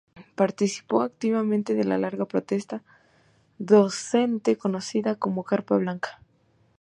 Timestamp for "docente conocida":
3.59-5.13